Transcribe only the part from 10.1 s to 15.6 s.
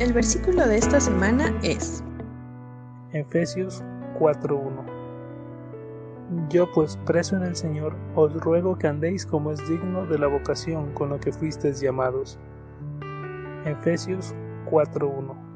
la vocación con la que fuisteis llamados. Efesios 4:1